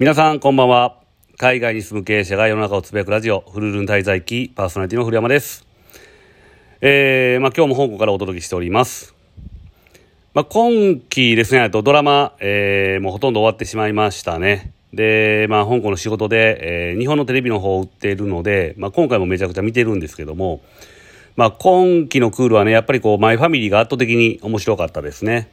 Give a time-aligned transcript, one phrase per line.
[0.00, 0.96] 皆さんこんばんは。
[1.36, 5.66] 海外に住む経営者が世の中をつぶやくラジオフルルン滞在記パーソナリティの古山です。
[6.80, 9.14] えー、まあ今日も香港からお届けしております。
[10.32, 14.72] まあ今期ですねとドラマ、えー、もうほとんど終わってしまいましたね。
[14.94, 20.62] で、まあ、香港の仕事で、えー、日本のテレビの方を売っているので、まあ、今回もめちゃくちゃ見てるんですけども、
[21.36, 25.50] まあ、今期のクールはね、やっぱりこう、マイファミリーが圧倒的に面白かったですね。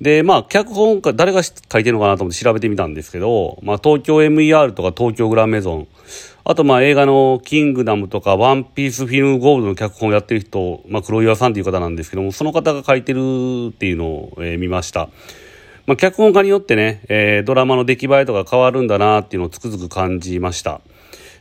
[0.00, 5.88] で、まあ、脚本か、誰が書いてるのかなと思って調べてみたんですけど、まあ、東京 MER とか東京グランメゾン、
[6.44, 15.08] あと、まあ、映画のキングダムとか、ワンピースフィルムゴールドの脚本をやってる人、まあ、黒岩さんという方なんですけども、その方が書いてるっていうのを、えー、見ました。
[15.86, 20.80] まあ、脚本家によってね、えー、ドラマの出来栄えとか変わるんだなっていうのをつくづく感じました。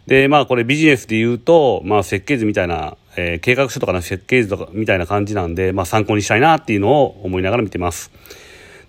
[0.05, 8.11] で、まあこれビジネスで言うと、まあ設計図みたいな、えー、計画書とかの設計図とかみたいな感じなんで、まあ参考にしたいなっていうのを思いながら見てます。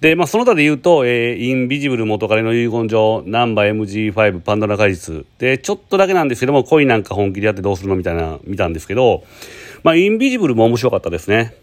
[0.00, 5.24] で、まあその他で言うと、えー、インビジブル元彼の遺言状、ナンバー MG5 パンドラ果実。
[5.38, 9.24] で、ちょっとだけなんですけども、恋なんか本気でやってどうするのみたいな、見たんですけど、
[9.82, 11.54] まあインビジブルも面白かったですね。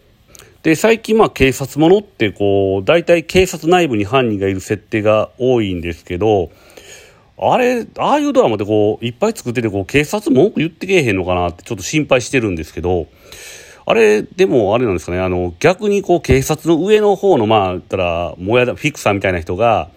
[0.62, 6.50] で、最近まあ警察ものってこう、大体警察内部に犯人がいる設定が多いんですけど、
[7.50, 13.06] あれ、ああいうドラマでこう、いっぱい作っててこう、警察文句言ってけえへんのかなってちょっと心配してるんですけど、
[13.84, 19.90] あれ、でもあれなんですかね、あの、逆にこう、警察の上の方のまあ、たら、もやだ、フィクサーみたいな人が、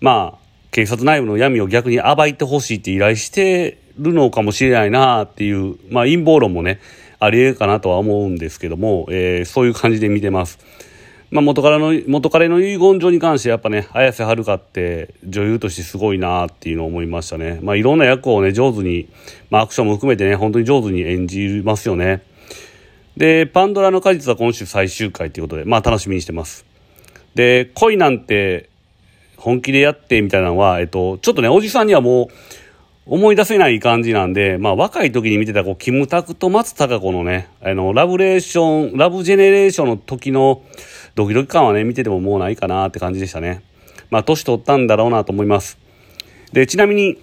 [0.00, 6.80] まあ、警察内部の闇を逆に暴いてほしいって依頼してるのかもしれないなっていう、まあ陰謀論もね、
[7.20, 10.58] ありえるかなとは思うんですけども、えー、そういう感じで見てます。
[11.34, 19.08] まあ、元彼の元彼の遺言状に関してやっぱね綾瀬はるかって女優としてすごいなっていうのを思いましたね、まあ、いろんな役をね上手に、
[19.50, 22.22] まあ、アクションも含めてね本当に上手に演じますよね。
[23.16, 26.64] でパンドラの果実は今週最終回ということでまあ楽しみにしてます。
[27.34, 28.70] で恋なんて
[29.36, 32.28] 本気でやってみたいなのは、えっと、ちょっとねおじさんにはもう
[33.06, 40.62] 思い出せない感じなんで、まあ若い時に見てたこう、キムタクと松たか子のね、あの、ラブレーション、ラブジェネレーションの時の
[41.14, 43.62] ドキドキ感はね、見ててももうないかなって感じでしたね。
[44.10, 45.76] まあ年取ったんだろうなと思います。
[46.52, 47.18] で、ちなみに、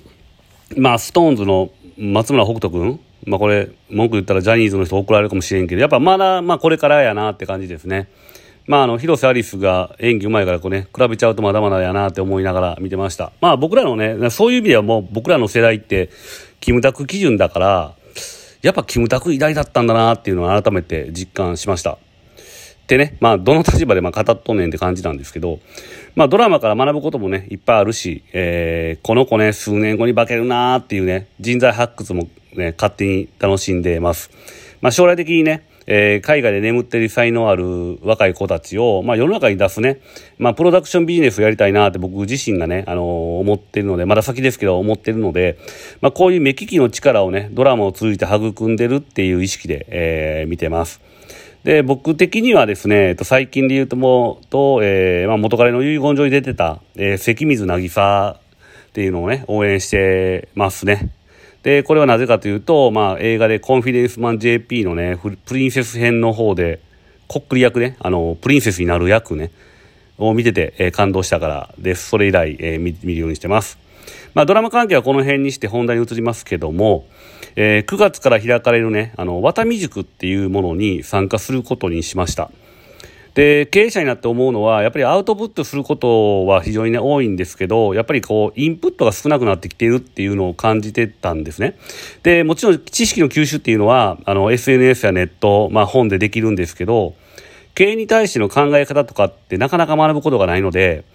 [0.77, 8.07] まあストーンズの松村北斗くん、まあこれ、文句言ったらジャニーズの人怒られるかもしれんけど、やっぱまだ、まあこれからやなって感じですね。
[8.67, 13.31] まあ、あの、広瀬アリスが演技うまいからこうね、比べちゃうとまだまだやなって思いながら見てました。
[13.41, 16.09] まあ僕らのね、そういう意味ではもう僕らの世代って、
[16.59, 17.93] キムタク基準だから、
[18.61, 21.97] やっぱキムタク偉大だったんだなっていうのを改めて実感しました。
[22.87, 25.59] でね、まあどの立場でまあ語っとんねんって感じなんですけど、
[26.15, 34.29] まあドラマから学ぶこともね、いっぱいあるし、えー、この子ね、数年後に化けるなーっていうね、人材発掘もね、勝手に楽しんでます。
[34.81, 40.01] まあ将来的にね、えー、海外で眠ってる才能ある若い子たちを、まあ、世の中に出すね、
[40.37, 45.57] まあ、プロダクションビジネスやりたいなって僕自身がね、あのー、思ってるので、まだ先ですけど思ってるので、
[46.01, 51.01] まあ、こういう目利きの力をね、ドラマを通じて育んでるっていう意識で、えー、見てます。
[51.63, 58.39] で、僕的にはですね、えっと、最近で言うとも、と、えー、まあ、元彼の遺言状に出てた、えー、関水渚
[58.89, 61.11] っていうのをね、応援してますね。
[61.63, 66.79] で、これはなぜかというと、まあ、映画でコンフィデンスマン JP のね、プリンセス編の方で、
[67.27, 69.51] こっくり役ね、あの、プリンセスになる役ね、
[70.17, 72.09] を見てて、えー、感動したからです。
[72.09, 73.77] それ以来、えー、見見るようにしてます。
[74.33, 77.05] まあ、ドラマ関係はこの辺にして本題に移りますけども、
[77.55, 82.51] えー、9月から開かれるね、あの、ワタミ塾っていうものに参加することにしました。
[83.33, 91.77] で経営者になって思うのはやっぱりアウトプットすることは非常に、ね、多いんですけどやっぱりこうインプットが少なくなってきているっていうのを感じてたんですね。
[92.23, 97.15] でもちろん知識の吸収っていうのはあの SNS やネット、まあ、本でできるんですけど
[97.73, 101.05] 経営に対しての考え方とかってなかなか学ぶことがないので、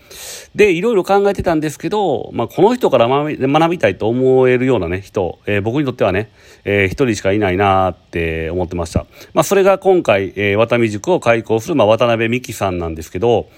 [0.55, 6.31] で、いろいろ考えてたんですけど、まあ、この人から学びたいと思えるようなね、人、えー、僕にとってはね、
[6.65, 9.07] えー、一人しかいないなって思ってました。
[9.35, 13.49] まあ、それが今回、えー、渡美塾を開講する、まあ、渡辺美希さんなんですけど、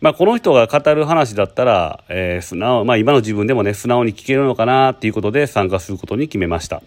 [0.00, 6.82] まあ、この人が語る話だったら、えー、素直、まあ、今の自分でもね、素直に聞けるのかなっていうことで参加することに決めました。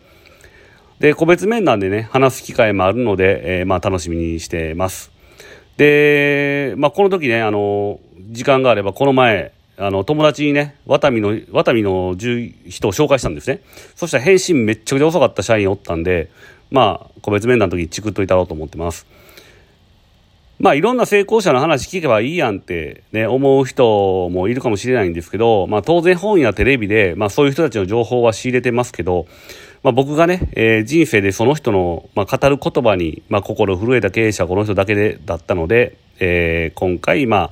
[1.00, 5.12] で、個別面談でね、話す機会もあるので、えー、まあ、楽しみにしてます。
[5.78, 13.62] で、まあ、この時ね、あの、時間があれば、この前、あの、友達にね、ワタミの、ワタミの人を紹介したんですね。
[13.96, 16.30] そしたら返信めっちゃくちゃ遅かった社員おったんで、
[16.70, 19.08] まあ、個別面談の時にチクっといたろうと思ってます。
[20.62, 29.26] まあいろんな成功者の話聞けばいいやんってね、思う人もいるかもしれないんですけど、まあ当然本やテレビで、まあそういう人たちの情報は仕入れてますけど、
[29.84, 37.52] まあ僕がね、えー、人生でその人の、まあ、語る言葉に、まあ心震えた経営者はこの人だけでだったので、えー、今回、ま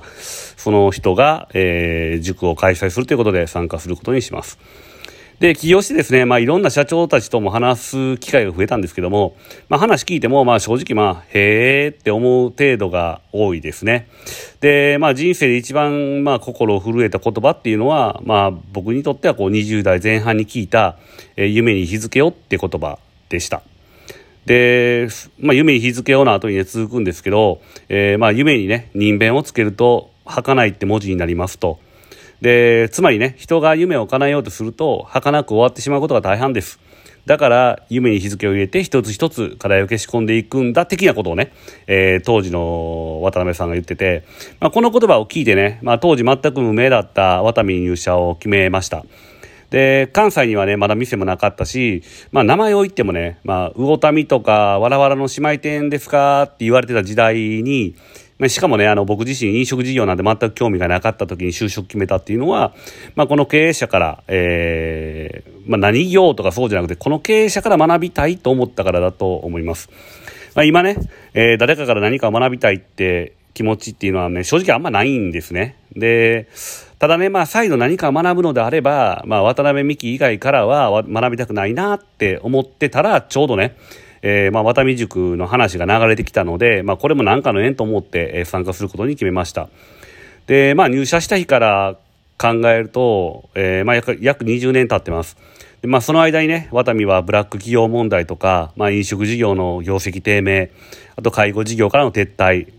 [0.56, 4.58] その人が、えー、塾を開催するということで参加することにします。
[5.40, 9.36] で、起業してですね、まあいろんな社長たちとも話す機会が増えたんですけども、
[9.70, 14.06] まあ話聞いても、まあ正直まあ、へーって思う程度が多いですね。
[14.60, 20.98] で、まあ人生で一番まあ心を震えた言葉っていうのは、まあ僕にとってはこう20代前半に聞いた、
[21.36, 22.98] えー、夢に日付よって言葉
[23.30, 23.62] でした。
[24.44, 25.08] で、
[25.38, 31.78] まあ夢に日付よの後にね続くんですけど、えー、まあ夢にね、人弁をつけると、儚いって文字になりますと。
[32.40, 36.80] で、つまりね、人が夢を叶えようとすると、儚く終わってしまうことが大半です。
[37.26, 41.52] だから、夢に日付を入れて、一つ一つ課題を消し込んでいくんだ、的なことをね、
[41.86, 44.24] えー、当時の渡辺さんが言ってて、
[44.58, 49.04] まあ、この言葉を聞いてね、まあ、当時全く無名だった渡辺入社を決めました。
[49.70, 52.02] で、関西にはね、まだ店もなかったし、
[52.32, 57.94] まあ名前を言ってもね、まあ、魚民とか、わらわらの姉妹店ですかって言われてた時代に、
[58.40, 62.74] まあ、しかもね、あの、僕自身飲食事業なんて全く興味がなかった時に就職決めたっていうのは、
[63.14, 69.90] まあ、この経営者から、ええー、まあ、何業とかそうじゃなくて、この経営者から学びたいと思ったからだと思います。
[70.54, 70.96] まあ、今ね、
[71.34, 75.76] えー、誰かから何かを学びたいって気持ちっていうのはね、正直あんまないんですね。
[75.94, 76.48] で、
[76.98, 83.76] ただね、まあ、再度何かを学ぶのであれば、まあ、渡辺美樹以外からは学びたくないなって思ってたら、ちょうどね、
[84.22, 89.68] えー、まあ、渡美塾の話が流れてきたので、まあ、これも何かの縁と思って、参加することに決めました。
[90.46, 91.96] で、まあ、入社した日から
[92.38, 95.36] 考えると、えー、まあ約、約20年経ってます。
[95.82, 100.70] まあ、その間にね、ワタミはブラック企業問題とか、まあ、飲食事業の業績低迷、
[101.16, 102.72] あと介護事業からの撤退、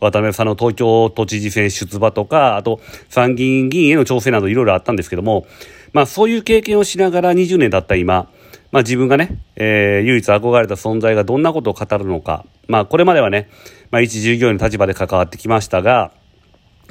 [0.00, 5.46] 渡辺さんの東京都知事選出馬とか、あと参議院議員への調整などいろいろあったんですけども、
[5.92, 8.28] まあそういう経験をしながら20年経った今、
[8.74, 13.48] まあ、自分がね、えー、唯一憧れた存在がどんなことを語るのか、まあ、これまではね、
[13.92, 16.10] まあ、一従業員の立場で関わってきましたが、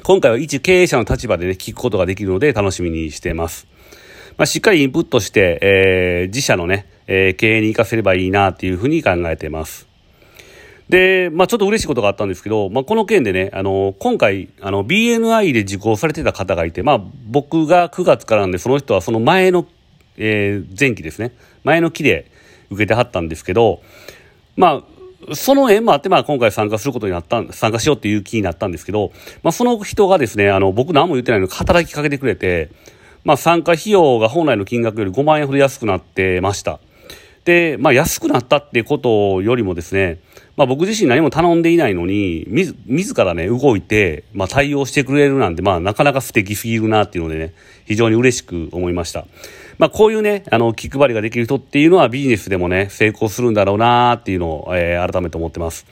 [0.02, 3.66] 今回は一経営者の立場でね、聞くことができるので楽しみにしています。
[4.38, 9.86] まあ、しっかりインプットして、えー、自社のね、えー、経営に活かせればいいなっていうふうに考えています。
[10.88, 19.66] で、まあ、ちょっと嬉しいことがあったんですけど、まあ、この件でね、あの、今回、あの、BNI で受講されてた方がいて、まあ、僕が9月からなんで、その人はその前の
[20.16, 21.32] えー、前期ですね
[21.64, 22.30] 前の期で
[22.70, 23.82] 受けてはったんですけど
[24.56, 24.82] ま
[25.28, 29.10] あその縁もあって、まあ、今回参加することになった参加しようっていう気になったんですけど、
[29.42, 32.70] まあ、その人がですねあの僕何も言ってないのに働きかけてくれて、
[33.24, 36.78] まあ、参加費用が本来の金額より5万円ほど安くなってました。
[37.44, 40.18] で、まあ、安くなったってことよりもですね、
[40.56, 49.26] まあ、僕自身何も頼んでいないのに、自自らね、動いて、まあ、対応してくれるなんて、まあ、なかなか素敵すぎるなっていうのでね、非常に嬉しく思いました。
[49.78, 55.86] まあ、こういうね、あの、気配りができる人っていうのはビジネスでもね、成功するんだろうなっていうのを、えー、改めて思ってます。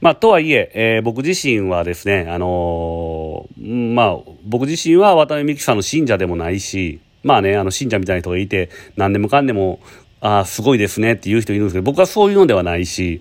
[0.00, 9.80] まあ、とはいええー、僕自身はですね、あのー、まあ、僕自身は渡辺美樹さんの信者でもないし、まあね、あの、信者みたいな人がいて、何でもかんでも、
[10.22, 13.20] ああ、すごいですねっていう人いるんですけど、僕はそういうのではないし、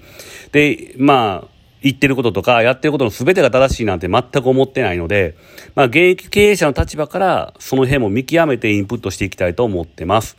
[0.51, 5.35] で、まあ、言ってることとか、やってることの全てが正しいなんて全く思ってないので、
[5.75, 10.37] まあ、現役経営者の立場から、その辺も見極めてインプットしていきたいと思ってます。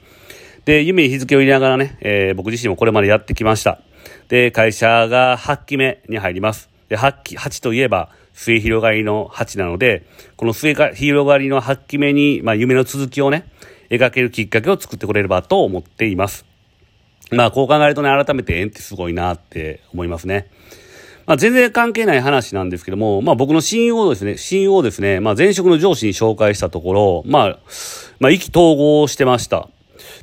[0.65, 3.81] で、夢に日付を入れながらね、えー、僕自身もこれまでやってきました。
[4.29, 6.69] で、会社が8期目に入ります。
[6.89, 10.05] で、8期、8といえば、末広がりの8なので、
[10.37, 13.47] この末広がりの8期目に、まあ、夢の続きをね、
[13.91, 16.44] 描けるきっかけを作ってくれればと思っています。
[17.32, 20.49] まあ、こう考えるとね、改めて縁ってすごいなって思いますね。
[21.31, 27.58] まあ、全然関係ない話なんですけども、まあ、僕の親友をですね、親友をですね、まあ、前職の上司に紹介したところ、まあ、
[28.19, 29.69] まあ、意気投合してました。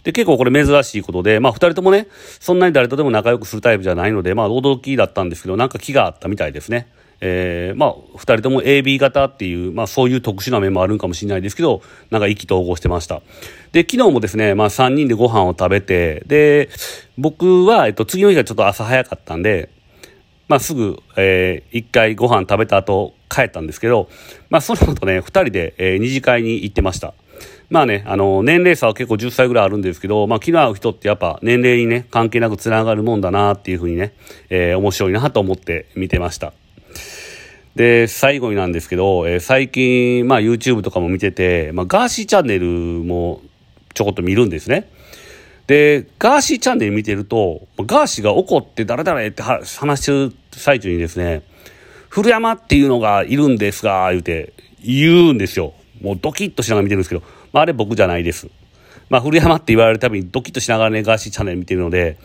[0.04, 2.08] で、結構これ珍しいことで、まあ、二人ともね、
[2.42, 6.90] そんなに誰とでも仲良くするタイプじゃないので、まあ、驚きだったんですけど、なんか気があったみたいですね。
[7.22, 13.22] えー、まあ、二人とも AB 型っていう、まあ、そういう特殊な面もあるんかもしれないですけど、なんか意気投合してました。
[13.72, 16.68] で、昨日もですね、まあ、三人でご飯を食べて、で、
[17.18, 19.70] 僕は、えっと、次の日がちょっと朝早かったんで、
[20.48, 24.10] まあ、すぐ、えー、一回ご飯食べた後、帰ったんですけど、
[24.50, 27.13] まあ、その後ね、二人で、えー、二次会に行ってました。
[27.70, 34.13] まあね、あの、年齢差は結構10歳ぐらいあるんですけど、まあ、気の合う人ってやっぱ年齢にね、関係なく繋がるもんだなっていうふうにね、
[34.50, 36.54] えー、面白いなと思って見てました。
[37.75, 43.42] で、最後になんですけど、えー、最近、まあ YouTube とかも見てて、まあガーシーチャンネルも
[43.94, 44.89] ちょこっと見るんですね。
[45.68, 51.44] で、ガーシーチャンネル見てると、ガーシーが怒って誰々って話してる最中にですね、
[52.10, 55.74] 古山っていうのがいるんですが、言うて、言うんですよ。
[56.02, 57.22] もうドキッとしながら見てるんですけど、
[57.52, 58.48] まあ、あれ僕じゃないです。
[59.10, 62.18] まあ、古山って言われるたびにドキッとしながらね、ガーシーチャンネル見てるので、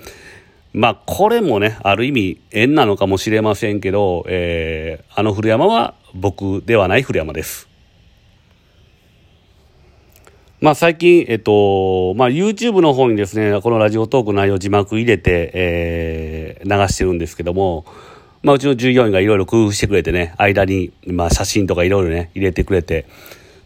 [0.73, 7.72] まあ、これもね、ある意味縁なのかもしれませんけど、えー、あの古山は僕ではない古山です。
[10.63, 17.85] まあ、最近、えっと、まあ、YouTube の方にですね、このラジオトークの内容字幕入れて、えー、流してるんですけども、
[18.45, 23.07] まあ、うちの従業員がいろいろ工夫してくれてね、間に、まあ、写真とかいろいろね、入れてくれて、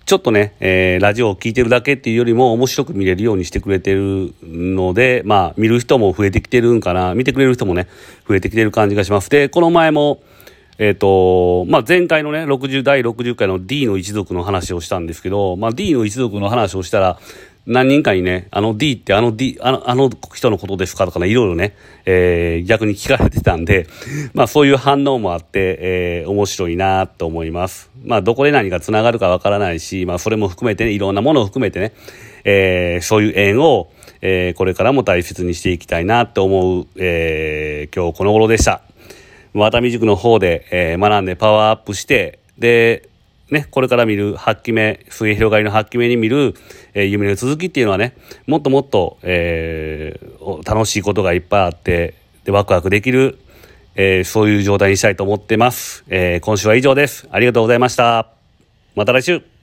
[0.07, 7.89] ちょっとね、えー、ラジオを聴いてるだけっていうよりも面白く見れるようにしてくれてるので、まあ、見る人も増えてきてるんかな、見てくれる人もね、
[8.27, 9.29] 増えてきてる感じがします。
[9.29, 10.23] で、この前も、
[10.79, 17.19] えっ、と、まあ、前回のね、60、第60回の D の一族の話をしたんですけど、まあ、D の一族の話をしたら、
[17.67, 23.89] 何人かにね、あの D ってあの D、あの、あの人のことですかとかね、いろいろね、えー、逆に聞かれてたんで、
[24.35, 27.91] まあそういう反応もあって、えー、面白いなと思います。
[28.05, 31.93] まあどこで何が繋がるかわからないし、まあそれも含めてね、いろんなものを含めてね、
[32.45, 33.91] えー、そういう縁を、
[34.21, 38.86] えー、これからも大切にしていきたいなと思う、えー、今日この頃でした。
[39.65, 43.09] 渡美塾の方で、えー、学んでパワーアップして、で、
[43.51, 46.55] ね、これから見る8期目、末広がりの8期目に見る、
[46.95, 53.39] えー、夢の続きっていうのはね、もっともっと、えー、楽しいことがいっぱいあって、で、ワクワクできる、
[53.95, 56.05] えー、そういう状態にしたいと思ってます。
[56.09, 57.29] えー、今週は以上です。
[57.31, 58.29] ありがとうございました。
[58.95, 59.56] また来週